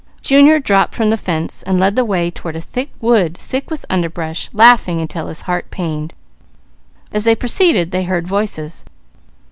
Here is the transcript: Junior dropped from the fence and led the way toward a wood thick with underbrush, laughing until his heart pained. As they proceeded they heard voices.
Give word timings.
Junior 0.23 0.57
dropped 0.59 0.95
from 0.95 1.11
the 1.11 1.15
fence 1.15 1.61
and 1.61 1.79
led 1.79 1.95
the 1.95 2.03
way 2.03 2.31
toward 2.31 2.55
a 2.55 2.63
wood 3.01 3.37
thick 3.37 3.69
with 3.69 3.85
underbrush, 3.87 4.49
laughing 4.51 4.99
until 4.99 5.27
his 5.27 5.41
heart 5.43 5.69
pained. 5.69 6.15
As 7.11 7.25
they 7.25 7.35
proceeded 7.35 7.91
they 7.91 8.05
heard 8.05 8.27
voices. 8.27 8.83